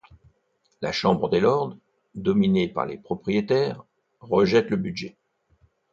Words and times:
La 0.81 0.91
Chambre 0.91 1.29
des 1.29 1.39
lords, 1.39 1.77
dominée 2.15 2.67
par 2.67 2.87
les 2.87 2.97
propriétaires, 2.97 3.83
rejette 4.19 4.71
le 4.71 4.75
budget. 4.77 5.15